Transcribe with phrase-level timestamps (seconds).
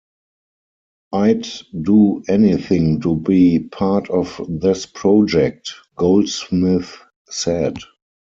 [1.13, 1.47] "I'd
[1.79, 6.97] do anything to be part of this project," Goldsmith
[7.29, 7.77] said.